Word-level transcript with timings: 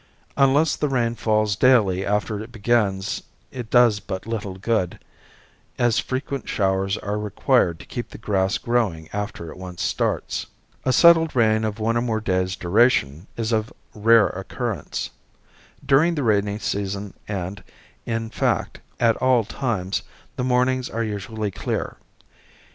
Unless 0.35 0.77
the 0.77 0.89
rain 0.89 1.13
falls 1.13 1.55
daily 1.55 2.03
after 2.03 2.41
it 2.41 2.51
begins 2.51 3.21
it 3.51 3.69
does 3.69 3.99
but 3.99 4.25
little 4.25 4.55
good, 4.55 4.97
as 5.77 5.99
frequent 5.99 6.49
showers 6.49 6.97
are 6.97 7.19
required 7.19 7.79
to 7.79 7.85
keep 7.85 8.09
the 8.09 8.17
grass 8.17 8.57
growing 8.57 9.09
after 9.13 9.51
it 9.51 9.57
once 9.59 9.83
starts. 9.83 10.47
A 10.85 10.91
settled 10.91 11.35
rain 11.35 11.63
of 11.63 11.77
one 11.77 11.95
or 11.97 12.01
more 12.01 12.19
days' 12.19 12.55
duration 12.55 13.27
is 13.37 13.51
of 13.51 13.71
rare 13.93 14.29
occurrence. 14.29 15.11
During 15.85 16.15
the 16.15 16.23
rainy 16.23 16.57
season 16.57 17.13
and, 17.27 17.63
in 18.07 18.31
fact, 18.31 18.79
at 18.99 19.17
all 19.17 19.43
times, 19.43 20.01
the 20.35 20.43
mornings 20.43 20.89
are 20.89 21.03
usually 21.03 21.51
clear. 21.51 21.97